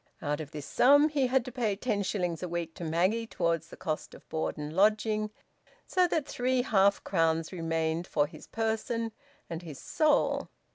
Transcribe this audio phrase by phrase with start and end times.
[0.19, 3.67] Out of this sum he had to pay ten shillings a week to Maggie towards
[3.69, 5.29] the cost of board and lodging,
[5.85, 9.11] so that three half crowns remained for his person
[9.47, 10.49] and his soul.